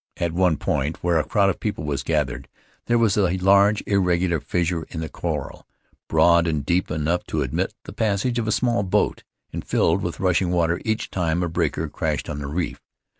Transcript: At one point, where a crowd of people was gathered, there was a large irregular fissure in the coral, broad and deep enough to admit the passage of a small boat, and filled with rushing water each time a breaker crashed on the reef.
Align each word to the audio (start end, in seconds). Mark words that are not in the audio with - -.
At 0.17 0.31
one 0.31 0.57
point, 0.57 1.03
where 1.03 1.19
a 1.19 1.23
crowd 1.23 1.51
of 1.51 1.59
people 1.59 1.83
was 1.83 2.01
gathered, 2.01 2.47
there 2.87 2.97
was 2.97 3.15
a 3.17 3.37
large 3.37 3.83
irregular 3.85 4.39
fissure 4.39 4.87
in 4.89 4.99
the 4.99 5.09
coral, 5.09 5.67
broad 6.07 6.47
and 6.47 6.65
deep 6.65 6.89
enough 6.89 7.23
to 7.25 7.43
admit 7.43 7.75
the 7.83 7.93
passage 7.93 8.39
of 8.39 8.47
a 8.47 8.51
small 8.51 8.81
boat, 8.81 9.23
and 9.53 9.63
filled 9.63 10.01
with 10.01 10.19
rushing 10.19 10.49
water 10.49 10.81
each 10.83 11.11
time 11.11 11.43
a 11.43 11.47
breaker 11.47 11.87
crashed 11.87 12.29
on 12.31 12.39
the 12.39 12.47
reef. 12.47 12.81